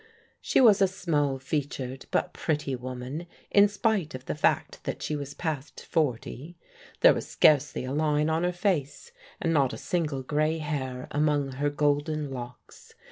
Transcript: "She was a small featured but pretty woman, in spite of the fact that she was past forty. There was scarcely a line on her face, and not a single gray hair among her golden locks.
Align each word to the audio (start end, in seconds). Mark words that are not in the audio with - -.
"She 0.41 0.59
was 0.59 0.81
a 0.81 0.87
small 0.87 1.37
featured 1.37 2.07
but 2.09 2.33
pretty 2.33 2.75
woman, 2.75 3.27
in 3.51 3.67
spite 3.67 4.15
of 4.15 4.25
the 4.25 4.33
fact 4.33 4.83
that 4.83 5.03
she 5.03 5.15
was 5.15 5.35
past 5.35 5.85
forty. 5.85 6.57
There 7.01 7.13
was 7.13 7.27
scarcely 7.27 7.85
a 7.85 7.93
line 7.93 8.27
on 8.27 8.43
her 8.43 8.51
face, 8.51 9.11
and 9.39 9.53
not 9.53 9.73
a 9.73 9.77
single 9.77 10.23
gray 10.23 10.57
hair 10.57 11.07
among 11.11 11.51
her 11.51 11.69
golden 11.69 12.31
locks. 12.31 12.95